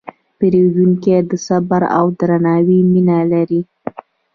[0.37, 3.61] پیرودونکی د صبر او درناوي مینه لري.